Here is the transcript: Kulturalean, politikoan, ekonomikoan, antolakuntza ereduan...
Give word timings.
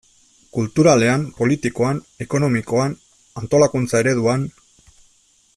Kulturalean, 0.57 1.25
politikoan, 1.41 2.01
ekonomikoan, 2.27 2.97
antolakuntza 3.43 4.05
ereduan... 4.07 4.51